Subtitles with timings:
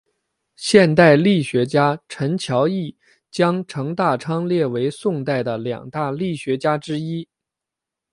[0.55, 2.97] 现代郦学家陈桥驿
[3.29, 7.29] 将程大昌列为宋代的两大郦学家之一。